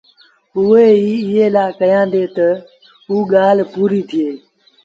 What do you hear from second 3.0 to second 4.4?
اوٚ ڳآل پوريٚ ٿئي